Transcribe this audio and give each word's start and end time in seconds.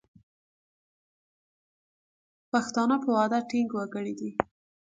پښتانه 2.51 2.95
په 3.03 3.09
وعده 3.15 3.39
ټینګ 3.49 3.69
وګړي 3.77 4.13
دي. 4.19 4.31